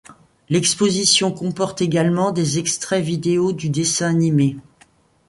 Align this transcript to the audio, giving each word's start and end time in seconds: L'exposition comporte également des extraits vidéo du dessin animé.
L'exposition 0.49 1.31
comporte 1.31 1.79
également 1.83 2.31
des 2.31 2.57
extraits 2.57 3.05
vidéo 3.05 3.51
du 3.51 3.69
dessin 3.69 4.09
animé. 4.09 4.57